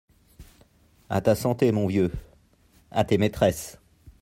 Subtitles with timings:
[1.11, 2.11] À ta santé, mon vieux!…
[2.89, 3.77] à tes maîtresses!…